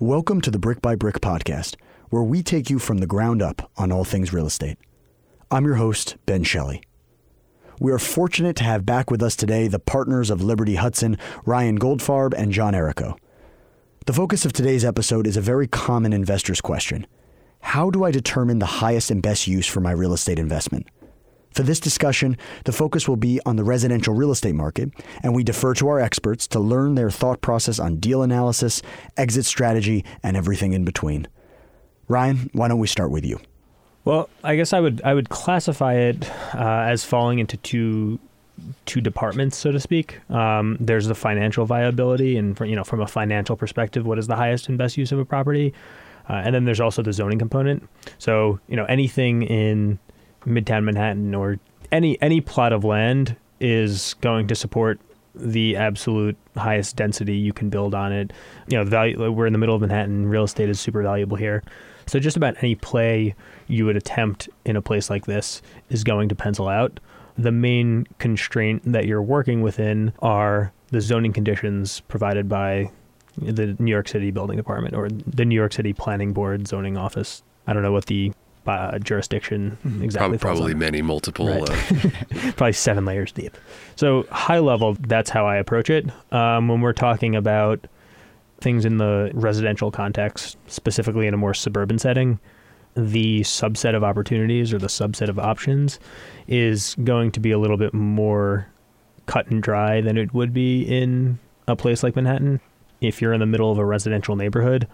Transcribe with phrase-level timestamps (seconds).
[0.00, 1.76] Welcome to the Brick by Brick podcast,
[2.08, 4.78] where we take you from the ground up on all things real estate.
[5.50, 6.82] I'm your host, Ben Shelley.
[7.78, 11.78] We are fortunate to have back with us today the partners of Liberty Hudson, Ryan
[11.78, 13.18] Goldfarb and John Errico.
[14.06, 17.06] The focus of today's episode is a very common investor's question
[17.60, 20.88] How do I determine the highest and best use for my real estate investment?
[21.52, 24.90] For this discussion, the focus will be on the residential real estate market,
[25.22, 28.82] and we defer to our experts to learn their thought process on deal analysis,
[29.16, 31.26] exit strategy, and everything in between.
[32.08, 33.40] Ryan, why don't we start with you?
[34.04, 38.18] Well, I guess I would I would classify it uh, as falling into two
[38.86, 40.18] two departments, so to speak.
[40.30, 44.26] Um, there's the financial viability, and for, you know, from a financial perspective, what is
[44.26, 45.72] the highest and best use of a property?
[46.28, 47.88] Uh, and then there's also the zoning component.
[48.18, 49.98] So you know, anything in
[50.46, 51.58] Midtown Manhattan or
[51.92, 55.00] any any plot of land is going to support
[55.34, 58.32] the absolute highest density you can build on it.
[58.68, 59.30] You know, value.
[59.30, 60.26] We're in the middle of Manhattan.
[60.26, 61.62] Real estate is super valuable here.
[62.06, 63.34] So just about any play
[63.68, 66.98] you would attempt in a place like this is going to pencil out.
[67.38, 72.90] The main constraint that you're working within are the zoning conditions provided by
[73.38, 77.42] the New York City Building Department or the New York City Planning Board Zoning Office.
[77.66, 78.32] I don't know what the
[78.66, 80.02] uh, jurisdiction Mm-hmm.
[80.04, 80.38] exactly.
[80.38, 81.48] Prob- probably many multiple.
[81.48, 81.70] Right.
[81.70, 83.56] Uh, probably seven layers deep.
[83.96, 86.06] So high level, that's how I approach it.
[86.32, 87.86] Um, when we're talking about
[88.60, 92.38] things in the residential context, specifically in a more suburban setting,
[92.94, 95.98] the subset of opportunities or the subset of options
[96.48, 98.66] is going to be a little bit more
[99.26, 101.38] cut and dry than it would be in
[101.68, 102.60] a place like Manhattan.
[103.00, 104.86] If you're in the middle of a residential neighborhood,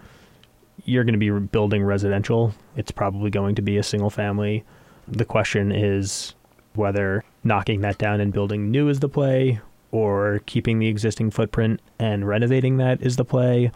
[0.87, 2.53] you're going to be building residential.
[2.77, 4.63] It's probably going to be a single family.
[5.07, 6.33] The question is
[6.73, 9.59] whether knocking that down and building new is the play,
[9.91, 13.71] or keeping the existing footprint and renovating that is the play,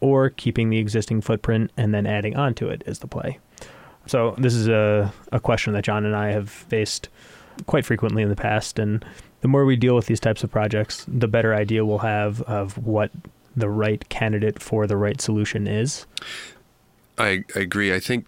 [0.00, 3.38] or keeping the existing footprint and then adding on to it is the play.
[4.06, 7.08] So, this is a, a question that John and I have faced
[7.66, 8.78] quite frequently in the past.
[8.78, 9.04] And
[9.40, 12.78] the more we deal with these types of projects, the better idea we'll have of
[12.78, 13.10] what
[13.56, 16.06] the right candidate for the right solution is.
[17.18, 17.94] I, I agree.
[17.94, 18.26] I think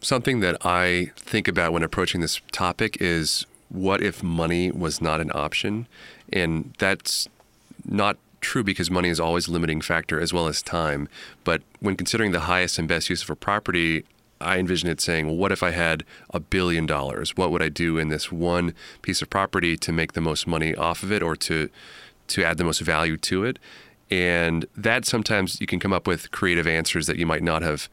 [0.00, 5.20] something that I think about when approaching this topic is what if money was not
[5.20, 5.86] an option?
[6.32, 7.28] And that's
[7.84, 11.08] not true because money is always a limiting factor as well as time.
[11.42, 14.04] But when considering the highest and best use of a property,
[14.40, 17.36] I envision it saying, well, what if I had a billion dollars?
[17.36, 20.74] What would I do in this one piece of property to make the most money
[20.74, 21.70] off of it or to
[22.26, 23.58] to add the most value to it?
[24.14, 27.88] And that sometimes you can come up with creative answers that you might not have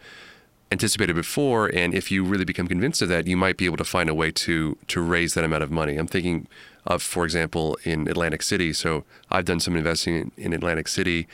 [0.71, 1.67] anticipated before.
[1.73, 4.13] And if you really become convinced of that, you might be able to find a
[4.13, 5.97] way to to raise that amount of money.
[5.97, 6.47] I'm thinking
[6.85, 8.71] of, for example, in Atlantic City.
[8.71, 11.27] So I've done some investing in, in Atlantic City,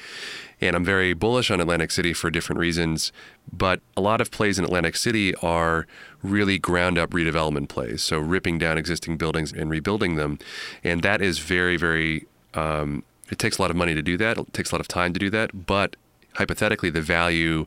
[0.62, 3.12] and I'm very bullish on Atlantic City for different reasons.
[3.52, 5.86] But a lot of plays in Atlantic City are
[6.24, 8.02] really ground up redevelopment plays.
[8.04, 10.40] So ripping down existing buildings and rebuilding them,
[10.82, 12.26] and that is very, very.
[12.54, 14.38] Um, it takes a lot of money to do that.
[14.38, 15.66] It takes a lot of time to do that.
[15.66, 15.96] But
[16.36, 17.66] hypothetically, the value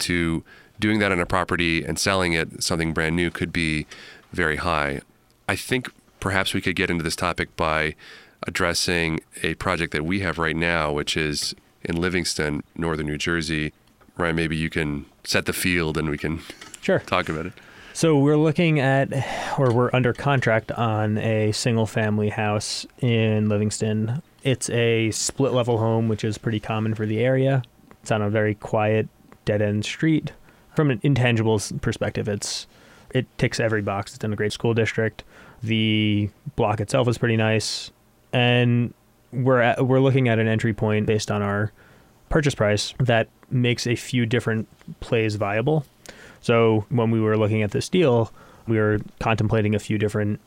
[0.00, 0.44] to
[0.80, 3.86] doing that on a property and selling it something brand new could be
[4.32, 5.00] very high.
[5.48, 5.90] I think
[6.20, 7.94] perhaps we could get into this topic by
[8.46, 13.72] addressing a project that we have right now, which is in Livingston, northern New Jersey.
[14.16, 16.40] Ryan, maybe you can set the field and we can
[16.80, 16.98] Sure.
[17.00, 17.52] talk about it.
[17.92, 19.12] So we're looking at,
[19.58, 24.22] or we're under contract on a single family house in Livingston.
[24.42, 27.62] It's a split level home, which is pretty common for the area.
[28.02, 29.08] It's on a very quiet,
[29.44, 30.32] dead end street.
[30.74, 32.66] From an intangibles perspective, it's
[33.10, 34.14] it ticks every box.
[34.14, 35.22] It's in a great school district.
[35.62, 37.92] The block itself is pretty nice,
[38.32, 38.94] and
[39.32, 41.72] we're at, we're looking at an entry point based on our
[42.28, 44.66] purchase price that makes a few different
[45.00, 45.84] plays viable.
[46.40, 48.32] So when we were looking at this deal,
[48.66, 50.40] we were contemplating a few different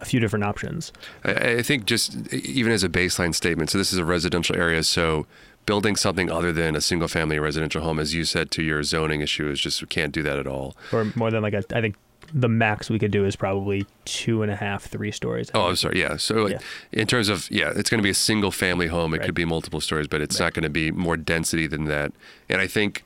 [0.00, 0.92] a few different options.
[1.24, 4.82] I, I think just even as a baseline statement, so this is a residential area,
[4.82, 5.26] so
[5.66, 9.20] building something other than a single family residential home, as you said to your zoning
[9.20, 10.76] issue, is just we can't do that at all.
[10.92, 11.96] Or more than like a, I think
[12.32, 15.50] the max we could do is probably two and a half, three stories.
[15.52, 15.98] Oh, I'm sorry.
[16.00, 16.16] Yeah.
[16.16, 16.58] So, Yeah.
[16.92, 19.12] in terms of yeah, it's going to be a single family home.
[19.14, 19.26] It Right.
[19.26, 20.46] could be multiple stories, but it's Right.
[20.46, 22.12] not going to be more density than that.
[22.48, 23.02] And I think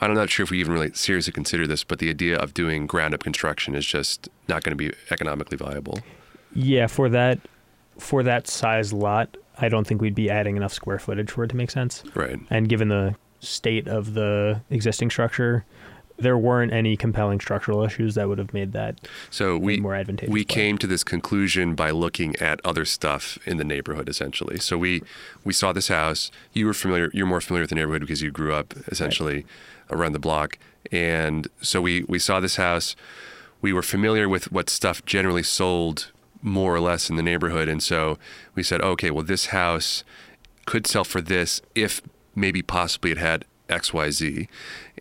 [0.00, 2.86] I'm not sure if we even really seriously consider this, but the idea of doing
[2.86, 5.98] ground up construction is just not going to be economically viable.
[6.54, 7.38] Yeah, for that
[7.98, 11.48] for that size lot, I don't think we'd be adding enough square footage for it
[11.48, 12.04] to make sense.
[12.14, 12.38] Right.
[12.50, 15.64] And given the state of the existing structure,
[16.16, 19.00] there weren't any compelling structural issues that would have made that
[19.30, 20.32] So we more advantageous.
[20.32, 20.54] we play.
[20.54, 24.58] came to this conclusion by looking at other stuff in the neighborhood essentially.
[24.58, 25.02] So we
[25.44, 26.30] we saw this house.
[26.52, 29.46] You were familiar you're more familiar with the neighborhood because you grew up essentially
[29.90, 30.58] around the block.
[30.90, 32.96] And so we we saw this house.
[33.60, 36.10] We were familiar with what stuff generally sold
[36.42, 38.18] more or less in the neighborhood and so
[38.54, 40.04] we said, "Okay, well this house
[40.66, 42.02] could sell for this if
[42.34, 44.48] maybe possibly it had XYZ.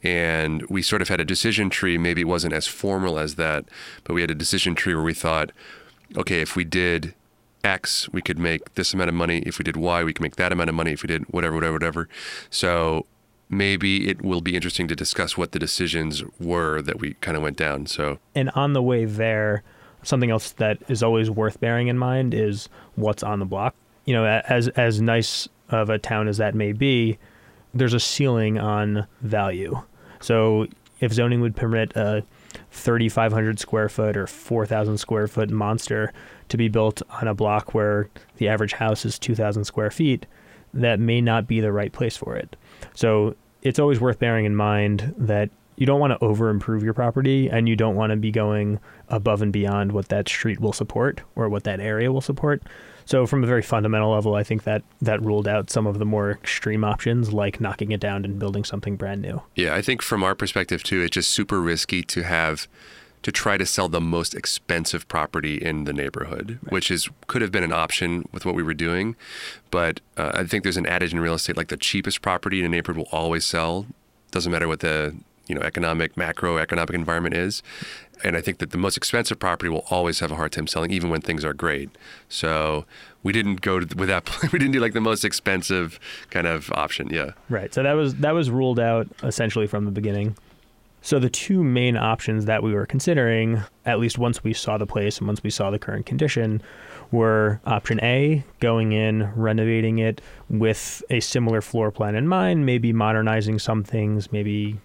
[0.03, 1.97] And we sort of had a decision tree.
[1.97, 3.65] Maybe it wasn't as formal as that,
[4.03, 5.51] but we had a decision tree where we thought,
[6.15, 7.13] okay, if we did
[7.63, 9.39] X, we could make this amount of money.
[9.39, 10.91] If we did Y, we could make that amount of money.
[10.91, 12.09] If we did whatever, whatever, whatever.
[12.49, 13.05] So
[13.49, 17.43] maybe it will be interesting to discuss what the decisions were that we kind of
[17.43, 17.87] went down.
[17.87, 19.63] So And on the way there,
[20.07, 23.75] something else that is always worth bearing in mind is what's on the block.
[24.05, 27.17] You know, as as nice of a town as that may be,
[27.73, 29.81] there's a ceiling on value.
[30.21, 30.67] So
[30.99, 32.23] if zoning would permit a
[32.71, 36.13] 3,500 square foot or 4,000 square foot monster
[36.49, 40.25] to be built on a block where the average house is 2,000 square feet,
[40.73, 42.55] that may not be the right place for it.
[42.93, 46.93] So it's always worth bearing in mind that you don't want to over improve your
[46.93, 50.73] property and you don't want to be going above and beyond what that street will
[50.73, 52.61] support or what that area will support.
[53.05, 56.03] So from a very fundamental level, I think that that ruled out some of the
[56.03, 59.41] more extreme options like knocking it down and building something brand new.
[59.55, 62.67] Yeah, I think from our perspective too, it's just super risky to have
[63.23, 67.51] to try to sell the most expensive property in the neighborhood, which is could have
[67.51, 69.15] been an option with what we were doing,
[69.71, 72.65] but uh, I think there's an adage in real estate like the cheapest property in
[72.65, 73.87] a neighborhood will always sell.
[74.31, 75.15] Doesn't matter what the
[75.47, 77.63] you know economic macroeconomic environment is,
[78.23, 80.91] and I think that the most expensive property will always have a hard time selling,
[80.91, 81.89] even when things are great.
[82.29, 82.85] So
[83.23, 84.29] we didn't go to, with that.
[84.51, 85.99] We didn't do like the most expensive
[86.29, 87.09] kind of option.
[87.09, 87.31] Yeah.
[87.49, 87.73] Right.
[87.73, 90.35] So that was that was ruled out essentially from the beginning.
[91.01, 94.87] So the two main options that we were considering, at least once we saw the
[94.87, 96.61] place and once we saw the current condition,
[97.11, 102.91] were option A, going in, renovating it with a similar floor plan in mind, maybe
[102.91, 104.79] modernizing some things, maybe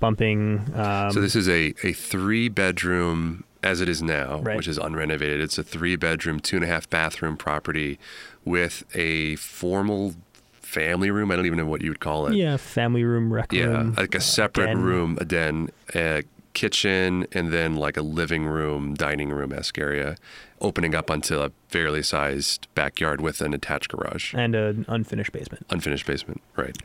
[0.00, 0.64] bumping.
[0.74, 4.56] Um, So this is a, a three bedroom as it is now, Right.
[4.56, 5.40] which is unrenovated.
[5.40, 7.98] It's a three bedroom, two and a half bathroom property
[8.44, 10.14] with a formal
[10.60, 11.30] family room.
[11.30, 12.34] I don't even know what you would call it.
[12.34, 14.82] yeah, family room, rec Yeah, room, like a uh, separate den.
[14.82, 16.22] room, a den, a
[16.54, 20.16] kitchen, and then like a living room, dining room esque area,
[20.60, 25.66] opening up onto a fairly sized backyard with an attached garage, and an unfinished basement.
[25.70, 26.40] unfinished basement.
[26.56, 26.76] Right.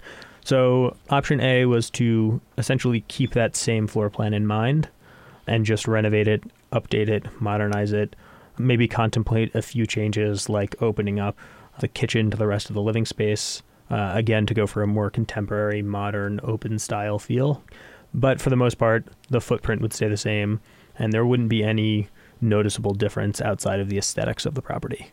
[0.45, 4.89] So option A was to essentially keep that same floor plan in mind
[5.47, 8.15] and just renovate it, update it, modernize it,
[8.57, 11.37] maybe contemplate a few changes like opening up
[11.79, 14.87] the kitchen to the rest of the living space, uh, again to go for a
[14.87, 17.63] more contemporary, modern, open style feel.
[18.13, 20.59] But for the most part, the footprint would stay the same
[20.97, 22.07] and there wouldn't be any
[22.43, 25.11] noticeable difference outside of the aesthetics of the property.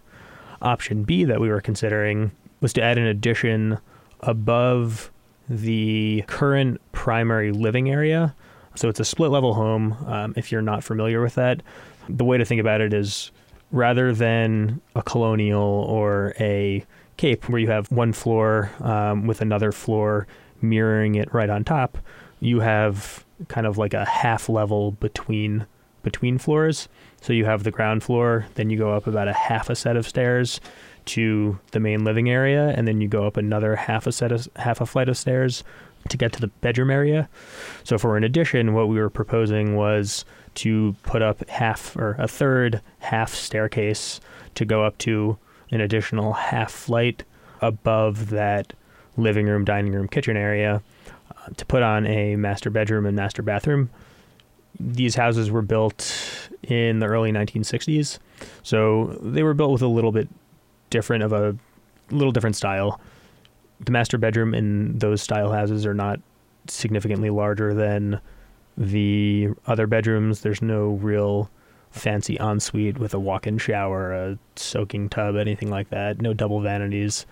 [0.62, 3.78] Option B that we were considering was to add an addition
[4.20, 5.10] above
[5.48, 8.34] the current primary living area.
[8.76, 9.92] So it's a split level home.
[10.06, 11.62] Um, if you're not familiar with that,
[12.08, 13.32] the way to think about it is
[13.72, 16.84] rather than a colonial or a
[17.16, 20.26] cape where you have one floor um, with another floor
[20.62, 21.98] mirroring it right on top,
[22.40, 25.66] you have kind of like a half level between
[26.02, 26.88] between floors.
[27.20, 29.96] So you have the ground floor, then you go up about a half a set
[29.96, 30.60] of stairs
[31.06, 34.48] to the main living area, and then you go up another half a set of
[34.56, 35.64] half a flight of stairs
[36.08, 37.28] to get to the bedroom area.
[37.84, 40.24] So for an addition, what we were proposing was
[40.56, 44.20] to put up half or a third half staircase
[44.54, 45.38] to go up to
[45.70, 47.24] an additional half flight
[47.60, 48.72] above that
[49.16, 50.82] living room, dining room, kitchen area
[51.30, 53.90] uh, to put on a master bedroom and master bathroom.
[54.78, 58.18] These houses were built in the early 1960s,
[58.62, 60.28] so they were built with a little bit
[60.90, 61.56] different of a
[62.10, 63.00] little different style.
[63.80, 66.20] The master bedroom in those style houses are not
[66.68, 68.20] significantly larger than
[68.76, 70.40] the other bedrooms.
[70.40, 71.50] There's no real
[71.90, 76.20] fancy ensuite with a walk-in shower, a soaking tub, anything like that.
[76.20, 77.26] No double vanities.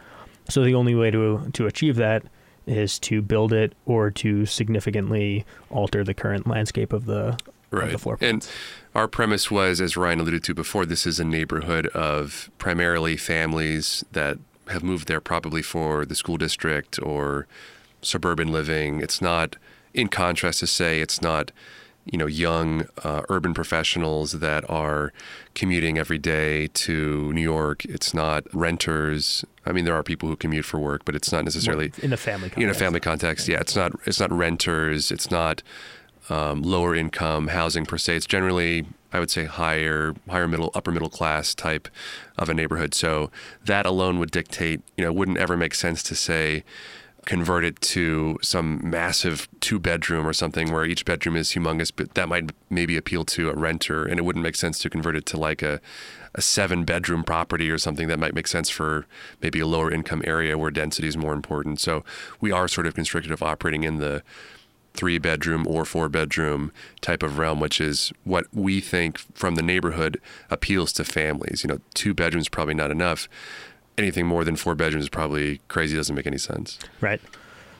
[0.48, 2.24] So the only way to to achieve that
[2.68, 7.38] is to build it or to significantly alter the current landscape of the
[7.70, 7.92] of Right.
[7.92, 8.48] the floor and
[8.94, 14.04] our premise was, as Ryan alluded to before, this is a neighborhood of primarily families
[14.12, 17.46] that have moved there probably for the school district or
[18.00, 19.00] suburban living.
[19.00, 19.56] It's not,
[19.92, 21.52] in contrast to say, it's not,
[22.12, 25.12] you know, young uh, urban professionals that are
[25.54, 27.84] commuting every day to New York.
[27.84, 29.44] It's not renters.
[29.66, 32.16] I mean, there are people who commute for work, but it's not necessarily in a
[32.16, 32.62] family context.
[32.62, 33.48] in a family context.
[33.48, 35.10] Yeah, it's not it's not renters.
[35.10, 35.62] It's not
[36.30, 38.16] um, lower income housing per se.
[38.16, 41.88] It's generally, I would say, higher, higher middle, upper middle class type
[42.36, 42.94] of a neighborhood.
[42.94, 43.30] So
[43.64, 46.64] that alone would dictate, you know, it wouldn't ever make sense to say
[47.28, 52.14] convert it to some massive two bedroom or something where each bedroom is humongous, but
[52.14, 54.06] that might maybe appeal to a renter.
[54.06, 55.78] And it wouldn't make sense to convert it to like a,
[56.34, 59.04] a seven bedroom property or something that might make sense for
[59.42, 61.80] maybe a lower income area where density is more important.
[61.80, 62.02] So
[62.40, 64.22] we are sort of constricted of operating in the
[64.94, 69.62] three bedroom or four bedroom type of realm, which is what we think from the
[69.62, 70.18] neighborhood
[70.48, 71.62] appeals to families.
[71.62, 73.28] You know, two bedrooms probably not enough
[73.98, 75.96] anything more than four bedrooms is probably crazy.
[75.96, 76.78] Doesn't make any sense.
[77.00, 77.20] Right.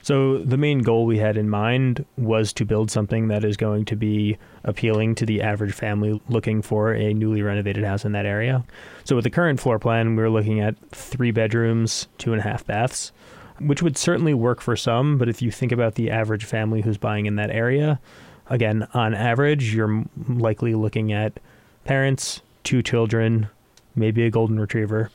[0.03, 3.85] So the main goal we had in mind was to build something that is going
[3.87, 8.25] to be appealing to the average family looking for a newly renovated house in that
[8.25, 8.65] area.
[9.05, 12.43] So with the current floor plan, we are looking at three bedrooms, two and a
[12.43, 13.13] half baths,
[13.61, 15.19] which would certainly work for some.
[15.19, 18.01] But if you think about the average family who's buying in that area,
[18.49, 21.39] again, on average, you're likely looking at
[21.85, 23.49] parents, two children,
[23.95, 25.11] maybe a golden retriever.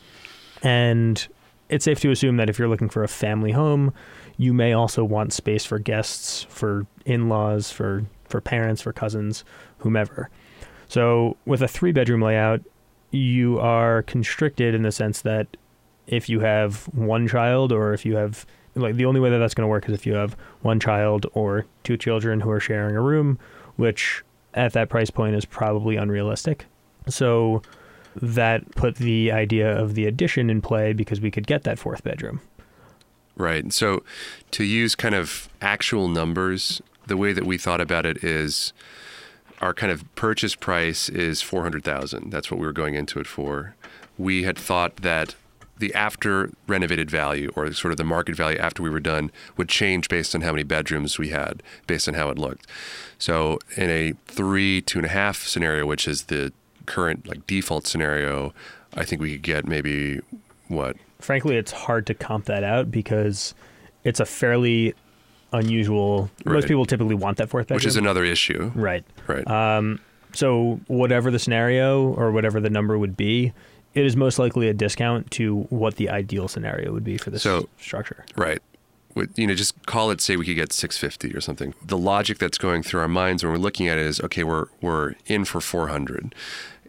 [0.64, 1.26] And
[1.70, 3.94] it's safe to assume that if you're looking for a family home,
[4.38, 9.44] you may also want space for guests, for in-laws, for for parents, for cousins,
[9.78, 10.30] whomever.
[10.88, 12.62] So with a three bedroom layout,
[13.12, 15.56] you are constricted in the sense that
[16.08, 19.54] if you have one child or if you have like the only way that that's
[19.54, 22.96] going to work is if you have one child or two children who are sharing
[22.96, 23.38] a room,
[23.76, 24.24] which
[24.56, 26.66] at that price point is probably unrealistic.
[27.08, 27.62] So
[28.22, 32.04] that put the idea of the addition in play because we could get that fourth
[32.04, 32.42] bedroom.
[33.36, 33.72] Right.
[33.74, 34.04] So
[34.52, 38.74] to use kind of actual numbers, the way that we thought about it is
[39.60, 42.30] our kind of purchase price is 400,000.
[42.30, 43.76] That's what we were going into it for.
[44.18, 45.36] We had thought that
[45.78, 49.70] the after renovated value or sort of the market value after we were done would
[49.70, 52.68] change based on how many bedrooms we had, based on how it looked.
[53.18, 56.54] So in a three, two and a half scenario, which is the
[56.86, 58.54] current like default scenario,
[58.96, 60.20] I think we could get maybe
[60.68, 60.96] what?
[61.20, 63.54] Frankly, it's hard to comp that out because
[64.04, 64.94] it's a fairly
[65.54, 66.30] unusual.
[66.44, 66.54] Right.
[66.54, 68.72] Most people typically want that fourth bedroom, which is another issue.
[68.76, 69.06] Right.
[69.28, 69.48] Right.
[69.48, 70.00] Um,
[70.34, 73.54] so whatever the scenario or whatever the number would be,
[73.94, 77.44] it is most likely a discount to what the ideal scenario would be for this
[77.44, 78.26] so, structure.
[78.36, 78.62] Right.
[79.36, 80.22] You know, just call it.
[80.22, 81.76] Say we could get 650 or something.
[81.86, 84.66] The logic that's going through our minds when we're looking at it is, okay, we're
[84.82, 86.34] we're in for 400.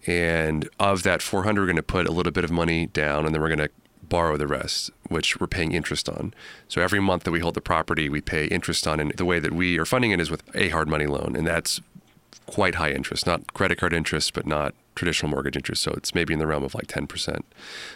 [0.06, 3.34] And of that 400, we're going to put a little bit of money down and
[3.34, 3.70] then we're going to
[4.08, 6.34] borrow the rest, which we're paying interest on.
[6.68, 9.00] So every month that we hold the property, we pay interest on.
[9.00, 11.34] And the way that we are funding it is with a hard money loan.
[11.36, 11.80] And that's
[12.46, 15.82] quite high interest, not credit card interest, but not traditional mortgage interest.
[15.82, 17.40] So it's maybe in the realm of like 10%.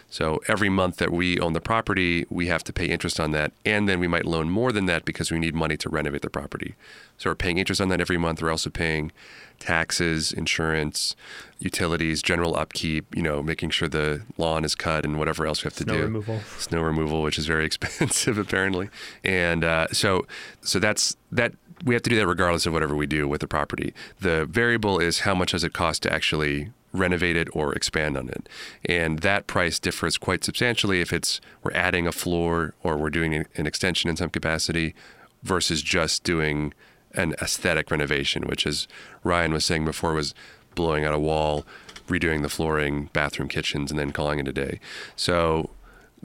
[0.09, 3.51] So every month that we own the property, we have to pay interest on that.
[3.65, 6.29] And then we might loan more than that because we need money to renovate the
[6.29, 6.75] property.
[7.17, 8.41] So we're paying interest on that every month.
[8.41, 9.11] We're also paying
[9.59, 11.15] taxes, insurance,
[11.59, 15.67] utilities, general upkeep, you know, making sure the lawn is cut and whatever else we
[15.67, 16.03] have to Snow do.
[16.03, 16.39] removal.
[16.57, 18.89] Snow removal, which is very expensive apparently.
[19.23, 20.25] And uh, so
[20.61, 21.53] so that's that
[21.83, 23.93] we have to do that regardless of whatever we do with the property.
[24.19, 28.29] The variable is how much does it cost to actually renovate it or expand on
[28.29, 28.49] it.
[28.85, 33.45] And that price differs quite substantially if it's we're adding a floor or we're doing
[33.55, 34.95] an extension in some capacity
[35.43, 36.73] versus just doing
[37.13, 38.87] an aesthetic renovation, which as
[39.23, 40.33] Ryan was saying before was
[40.75, 41.65] blowing out a wall,
[42.07, 44.79] redoing the flooring, bathroom, kitchens, and then calling it a day.
[45.15, 45.69] So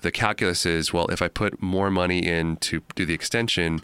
[0.01, 3.81] the calculus is well, if I put more money in to do the extension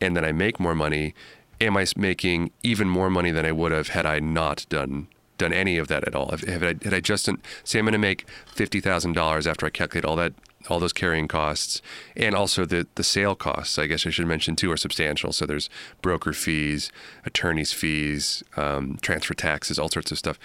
[0.00, 1.14] and then I make more money,
[1.60, 5.52] am I making even more money than I would have had I not done done
[5.52, 6.32] any of that at all?
[6.32, 7.28] I, had I just
[7.64, 10.32] say I'm going to make fifty thousand dollars after I calculate all that
[10.68, 11.82] all those carrying costs
[12.16, 15.44] and also the the sale costs i guess i should mention too are substantial so
[15.44, 15.68] there's
[16.00, 16.90] broker fees
[17.24, 20.38] attorneys fees um, transfer taxes all sorts of stuff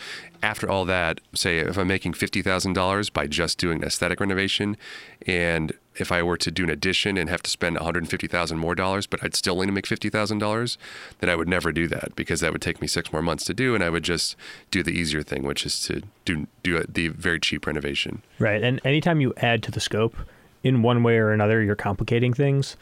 [0.44, 4.78] after all that say if i'm making $50000 by just doing aesthetic renovation
[5.26, 9.08] and if I were to do an addition and have to spend 150,000 more dollars,
[9.08, 10.78] but I'd still only make $50,000,
[11.20, 13.54] then I would never do that because that would take me six more months to
[13.54, 14.36] do, and I would just
[14.72, 18.22] do the easier thing, which is to do do the very cheap renovation.
[18.38, 20.16] Right, and anytime you add to the scope,
[20.64, 22.76] in one way or another, you're complicating things.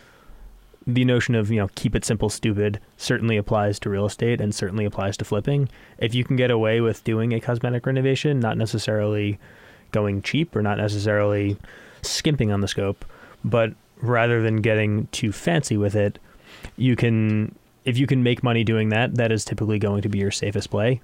[0.86, 4.56] The notion of you know keep it simple, stupid certainly applies to real estate and
[4.56, 5.70] certainly applies to flipping.
[5.98, 9.38] If you can get away with doing a cosmetic renovation, not necessarily
[9.92, 11.58] going cheap or not necessarily
[12.02, 13.06] skimping on the scope,
[13.44, 16.20] but rather than getting too fancy with it,
[16.76, 20.20] you can if you can make money doing that, that is typically going to be
[20.20, 21.02] your safest play.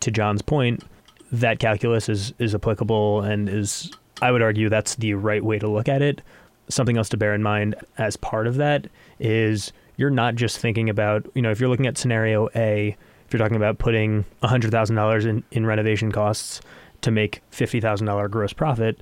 [0.00, 0.84] To John's point,
[1.32, 3.90] that calculus is is applicable and is
[4.22, 6.22] I would argue that's the right way to look at it.
[6.68, 8.88] Something else to bear in mind as part of that
[9.18, 13.32] is you're not just thinking about, you know, if you're looking at scenario A, if
[13.32, 16.60] you're talking about putting $100,000 in, in renovation costs
[17.06, 19.00] to make $50,000 gross profit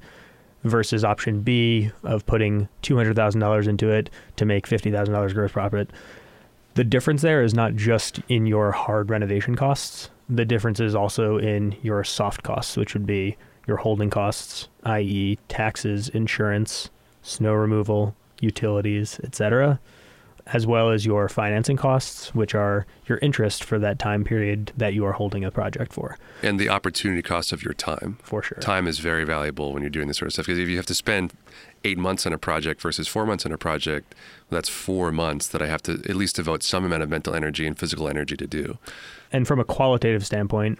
[0.63, 5.91] versus option B of putting $200,000 into it to make $50,000 gross profit,
[6.75, 10.11] the difference there is not just in your hard renovation costs.
[10.29, 15.39] The difference is also in your soft costs, which would be your holding costs, i.e.,
[15.49, 16.91] taxes, insurance,
[17.23, 19.81] snow removal, utilities, etc
[20.49, 24.93] as well as your financing costs, which are your interest for that time period that
[24.93, 26.19] you are holding a project for.
[26.43, 28.19] And the opportunity cost of your time.
[28.23, 28.59] For sure.
[28.59, 30.87] Time is very valuable when you're doing this sort of stuff because if you have
[30.87, 31.33] to spend
[31.83, 34.15] eight months on a project versus four months on a project,
[34.51, 37.35] well, that's four months that I have to at least devote some amount of mental
[37.35, 38.79] energy and physical energy to do.
[39.33, 40.79] And from a qualitative standpoint,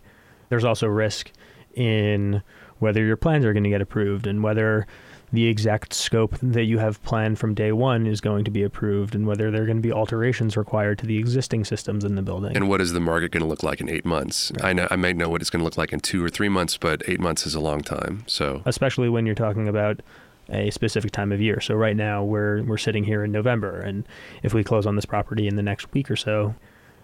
[0.51, 1.31] there's also risk
[1.75, 2.43] in
[2.79, 4.87] whether your plans are going to get approved and whether
[5.33, 9.15] the exact scope that you have planned from day one is going to be approved
[9.15, 12.23] and whether there are going to be alterations required to the existing systems in the
[12.23, 12.57] building.
[12.57, 14.53] And what is the market going to look like in eight months?
[14.57, 14.71] Right.
[14.71, 16.49] I know I might know what it's going to look like in two or three
[16.49, 18.25] months, but eight months is a long time.
[18.27, 20.01] So especially when you're talking about
[20.49, 21.61] a specific time of year.
[21.61, 24.07] So right now we're we're sitting here in November, and
[24.43, 26.55] if we close on this property in the next week or so,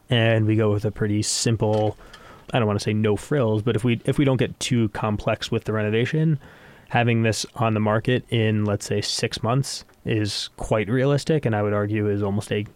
[0.09, 1.97] and we go with a pretty simple,
[2.53, 4.89] I don't want to say no frills, but if we if we don't get too
[4.91, 6.39] complex with the renovation,
[6.91, 11.63] having this on the market in let's say six months is quite realistic, and I
[11.63, 12.67] would argue is almost a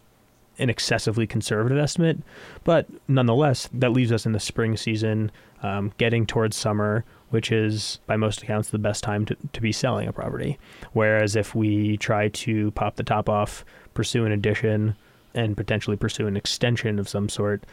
[0.59, 2.18] an excessively conservative estimate.
[2.62, 5.33] But nonetheless, that leaves us in the spring season,
[5.64, 9.73] um, getting towards summer, which is by most accounts the best time to, to be
[9.73, 10.56] selling a property.
[10.92, 14.94] Whereas if we try to pop the top off, pursue an addition,
[15.35, 17.64] and potentially pursue an extension of some sort,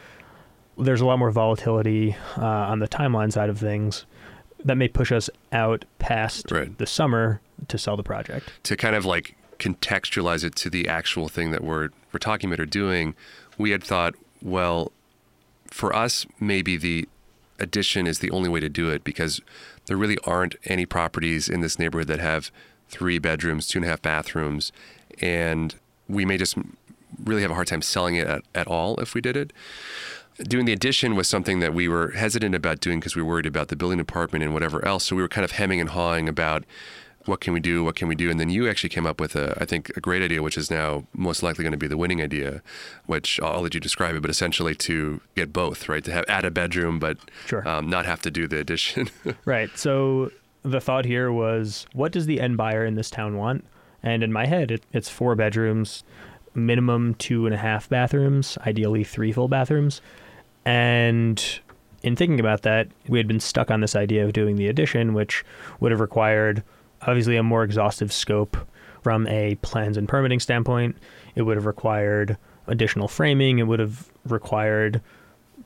[0.75, 4.07] there's a lot more volatility uh, on the timeline side of things
[4.65, 6.77] that may push us out past right.
[6.77, 8.51] the summer to sell the project.
[8.63, 12.59] To kind of like contextualize it to the actual thing that we're we're talking about
[12.59, 13.15] or doing,
[13.57, 14.91] we had thought, well,
[15.67, 17.07] for us, maybe the
[17.59, 19.39] addition is the only way to do it because
[19.85, 22.51] there really aren't any properties in this neighborhood that have
[22.89, 24.71] three bedrooms, two and a half bathrooms,
[25.21, 25.75] and
[26.09, 26.57] we may just
[27.23, 29.53] really have a hard time selling it at, at all if we did it
[30.37, 33.45] doing the addition was something that we were hesitant about doing because we were worried
[33.45, 35.05] about the building department and whatever else.
[35.05, 36.63] So we were kind of hemming and hawing about
[37.25, 39.35] what can we do, what can we do, and then you actually came up with
[39.35, 41.97] a, I think, a great idea, which is now most likely going to be the
[41.97, 42.61] winning idea,
[43.05, 46.45] which I'll let you describe it, but essentially to get both, right, to have add
[46.45, 47.67] a bedroom, but sure.
[47.67, 49.09] um, not have to do the addition.
[49.45, 49.69] right.
[49.77, 50.31] So
[50.63, 53.65] the thought here was, what does the end buyer in this town want?
[54.03, 56.03] And in my head, it, it's four bedrooms,
[56.53, 60.01] minimum two and a half bathrooms, ideally three full bathrooms.
[60.65, 61.43] And
[62.03, 65.13] in thinking about that, we had been stuck on this idea of doing the addition,
[65.13, 65.43] which
[65.79, 66.63] would have required
[67.03, 68.57] obviously a more exhaustive scope
[69.01, 70.95] from a plans and permitting standpoint.
[71.35, 72.37] It would have required
[72.67, 73.59] additional framing.
[73.59, 75.01] It would have required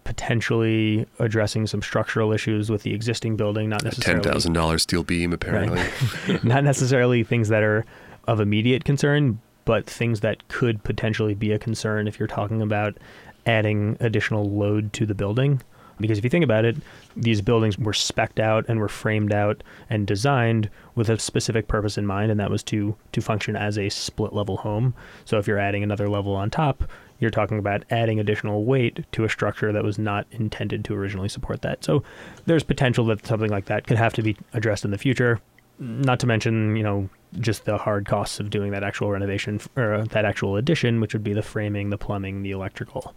[0.04, 5.04] potentially addressing some structural issues with the existing building, not necessarily ten thousand dollars steel
[5.04, 5.82] beam, apparently.
[6.28, 6.44] Right.
[6.44, 7.86] not necessarily things that are
[8.28, 12.98] of immediate concern, but things that could potentially be a concern if you're talking about
[13.46, 15.62] adding additional load to the building.
[16.00, 16.76] Because if you think about it,
[17.16, 21.98] these buildings were specced out and were framed out and designed with a specific purpose
[21.98, 24.94] in mind, and that was to to function as a split level home.
[25.24, 26.84] So if you're adding another level on top,
[27.20, 31.30] you're talking about adding additional weight to a structure that was not intended to originally
[31.30, 31.84] support that.
[31.84, 32.04] So
[32.46, 35.40] there's potential that something like that could have to be addressed in the future.
[35.80, 40.06] Not to mention, you know, just the hard costs of doing that actual renovation or
[40.06, 43.14] that actual addition, which would be the framing, the plumbing, the electrical,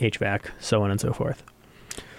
[0.00, 1.42] HVAC, so on and so forth.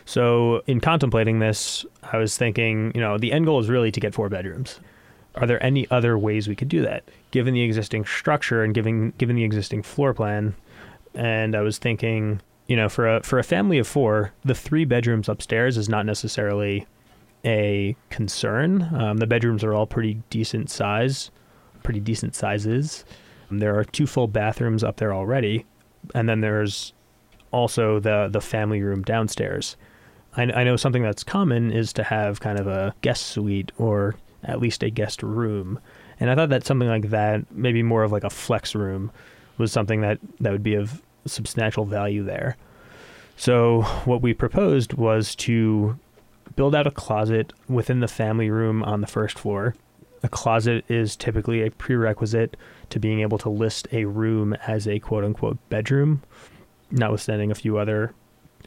[0.06, 4.00] So, in contemplating this, I was thinking, you know, the end goal is really to
[4.00, 4.80] get four bedrooms.
[5.36, 9.12] Are there any other ways we could do that, given the existing structure and given
[9.18, 10.56] given the existing floor plan?
[11.14, 14.86] And I was thinking, you know, for a for a family of four, the three
[14.86, 16.88] bedrooms upstairs is not necessarily
[17.46, 18.90] a concern.
[18.94, 21.32] Um, the bedrooms are all pretty decent size,
[21.84, 23.06] pretty decent sizes.
[23.50, 25.66] There are two full bathrooms up there already,
[26.14, 26.94] and then there's
[27.52, 29.78] also the the family room downstairs.
[30.36, 34.16] I, I know something that's common is to have kind of a guest suite or
[34.44, 35.80] at least a guest room,
[36.20, 39.12] and I thought that something like that, maybe more of like a flex room,
[39.58, 42.58] was something that that would be of substantial value there.
[43.38, 45.98] So what we proposed was to
[46.56, 49.76] build out a closet within the family room on the first floor.
[50.24, 52.58] A closet is typically a prerequisite
[52.90, 56.24] to being able to list a room as a quote unquote bedroom,
[56.92, 58.14] notwithstanding a few other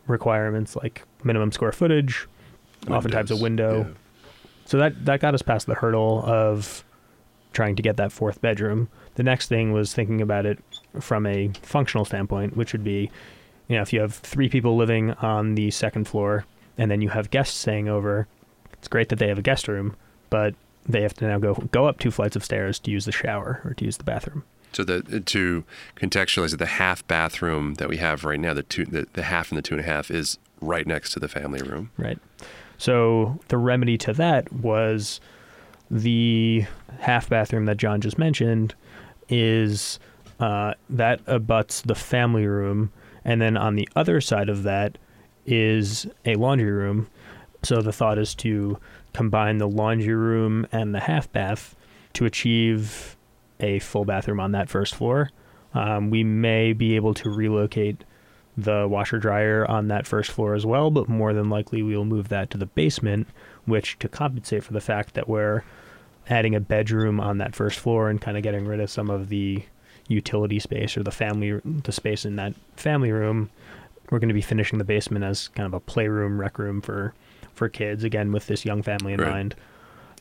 [0.06, 2.26] requirements like minimum square footage,
[2.82, 3.78] Windows, oftentimes a window.
[3.78, 3.94] Yeah.
[4.66, 6.84] So that that got us past the hurdle of
[7.52, 8.88] trying to get that fourth bedroom.
[9.16, 10.58] The next thing was thinking about it
[11.00, 13.10] from a functional standpoint, which would be,
[13.68, 16.44] you know, if you have three people living on the second floor
[16.80, 18.26] and then you have guests staying over,
[18.72, 19.94] it's great that they have a guest room,
[20.30, 20.54] but
[20.88, 23.60] they have to now go go up two flights of stairs to use the shower
[23.66, 24.44] or to use the bathroom.
[24.72, 25.64] So the to
[25.96, 29.50] contextualize it, the half bathroom that we have right now, the two, the, the half
[29.50, 31.90] and the two and a half, is right next to the family room.
[31.98, 32.18] Right.
[32.78, 35.20] So the remedy to that was
[35.90, 36.64] the
[37.00, 38.74] half bathroom that John just mentioned
[39.28, 39.98] is
[40.38, 42.90] uh, that abuts the family room,
[43.22, 44.96] and then on the other side of that
[45.46, 47.08] is a laundry room.
[47.62, 48.78] So the thought is to
[49.12, 51.76] combine the laundry room and the half bath
[52.14, 53.16] to achieve
[53.58, 55.30] a full bathroom on that first floor.
[55.74, 58.04] Um, we may be able to relocate
[58.56, 62.04] the washer dryer on that first floor as well, but more than likely we will
[62.04, 63.28] move that to the basement,
[63.64, 65.62] which to compensate for the fact that we're
[66.28, 69.28] adding a bedroom on that first floor and kind of getting rid of some of
[69.28, 69.62] the
[70.08, 73.48] utility space or the family the space in that family room
[74.10, 77.14] we're going to be finishing the basement as kind of a playroom rec room for
[77.54, 79.30] for kids again with this young family in Right.
[79.30, 79.54] mind.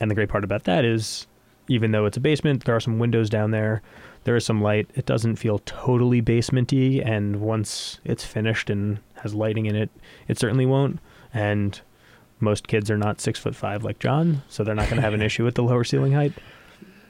[0.02, 1.28] And the great part about that is
[1.68, 3.82] even though it's a basement there are some windows down there
[4.26, 4.90] there is some light.
[4.96, 9.90] It doesn't feel totally basementy and once it's finished and has lighting in it
[10.28, 11.00] it certainly won't.
[11.34, 11.80] And
[12.40, 15.14] most kids are not six foot five like john so they're not going to have
[15.14, 16.34] an issue with the lower ceiling height.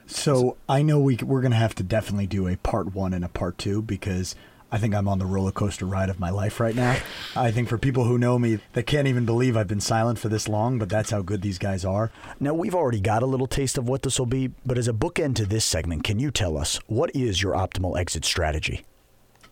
[0.06, 3.28] So I know we we're gonna have to definitely do a part one and a
[3.28, 4.34] part two because
[4.72, 6.96] I think I'm on the roller coaster ride of my life right now.
[7.34, 10.28] I think for people who know me, they can't even believe I've been silent for
[10.28, 12.12] this long, but that's how good these guys are.
[12.38, 14.92] Now we've already got a little taste of what this will be, but as a
[14.92, 18.84] bookend to this segment, can you tell us what is your optimal exit strategy?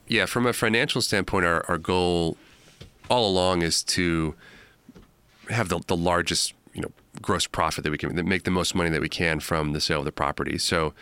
[0.07, 2.37] Yeah, from a financial standpoint, our, our goal
[3.11, 4.35] all along is to
[5.51, 8.75] have the, the largest, you know, gross profit that we can that make the most
[8.75, 10.57] money that we can from the sale of the property.
[10.59, 10.95] So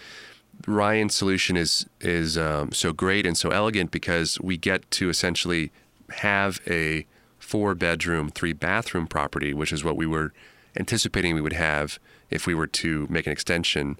[0.66, 5.70] Ryan's solution is is um, so great and so elegant because we get to essentially
[6.10, 7.06] have a
[7.38, 10.32] four bedroom, three bathroom property, which is what we were
[10.76, 11.98] anticipating we would have
[12.30, 13.96] if we were to make an extension.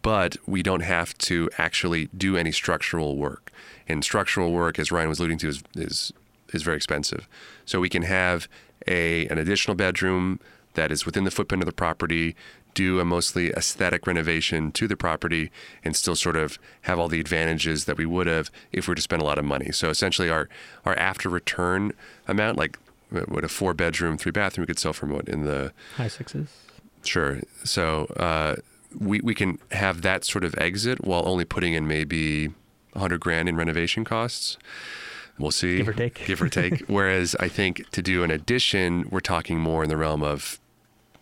[0.00, 3.50] But we don't have to actually do any structural work.
[3.88, 6.12] And structural work, as Ryan was alluding to, is is,
[6.54, 7.28] is very expensive.
[7.66, 8.48] So we can have
[8.86, 10.40] a an additional bedroom
[10.74, 12.36] that is within the footprint of the property,
[12.76, 15.50] do a mostly aesthetic renovation to the property,
[15.82, 18.96] and still sort of have all the advantages that we would have if we were
[18.96, 19.72] to spend a lot of money.
[19.72, 20.48] So essentially, our
[20.84, 21.92] our after return
[22.28, 22.78] amount, like
[23.10, 26.48] what a four bedroom, three bathroom, we could sell for what in the high sixes
[27.02, 27.40] Sure.
[27.64, 28.56] So uh,
[28.98, 32.50] we we can have that sort of exit while only putting in maybe
[32.94, 34.58] a hundred grand in renovation costs.
[35.38, 35.78] We'll see.
[35.78, 36.24] Give or take.
[36.26, 36.80] Give or take.
[36.86, 40.58] Whereas I think to do an addition, we're talking more in the realm of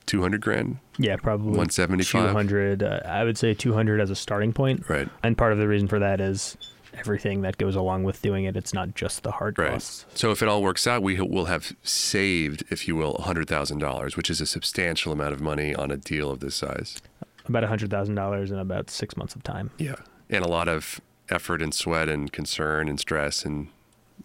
[0.06, 0.78] two hundred grand.
[0.98, 2.30] Yeah, probably 175?
[2.30, 2.82] 200.
[2.82, 4.88] Uh, I would say 200 as a starting point.
[4.88, 5.08] Right.
[5.22, 6.56] And part of the reason for that is
[6.96, 8.56] everything that goes along with doing it.
[8.56, 9.72] It's not just the hard Right.
[9.72, 10.06] costs.
[10.14, 13.78] So if it all works out, we will have saved, if you will, hundred thousand
[13.78, 17.00] dollars, which is a substantial amount of money on a deal of this size.
[17.46, 19.70] About $100,000 in about six months of time.
[19.78, 19.96] Yeah.
[20.30, 23.68] And a lot of effort and sweat and concern and stress and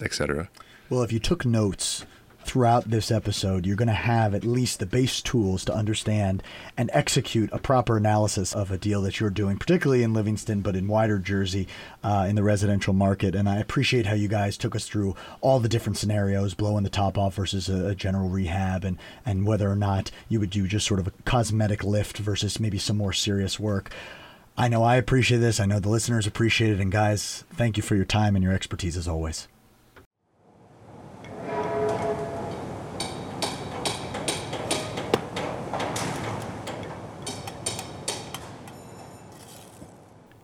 [0.01, 0.49] et cetera.
[0.89, 2.05] Well, if you took notes
[2.49, 6.41] throughout this episode, you're going to have at least the base tools to understand
[6.75, 10.75] and execute a proper analysis of a deal that you're doing, particularly in Livingston, but
[10.75, 11.67] in wider Jersey,
[12.03, 13.35] uh, in the residential market.
[13.35, 16.89] And I appreciate how you guys took us through all the different scenarios, blowing the
[16.89, 20.67] top off versus a, a general rehab, and and whether or not you would do
[20.67, 23.91] just sort of a cosmetic lift versus maybe some more serious work.
[24.57, 25.59] I know I appreciate this.
[25.59, 26.79] I know the listeners appreciate it.
[26.79, 29.47] And guys, thank you for your time and your expertise as always.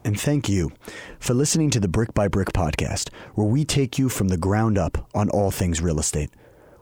[0.06, 0.72] And thank you
[1.20, 4.78] for listening to the Brick by Brick podcast, where we take you from the ground
[4.78, 6.30] up on all things real estate.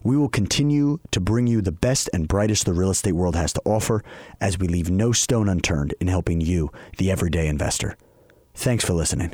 [0.04, 3.54] We will continue to bring you the best and brightest the real estate world has
[3.54, 4.04] to offer
[4.42, 7.96] as we leave no stone unturned in helping you, the everyday investor.
[8.54, 9.34] Thanks for listening.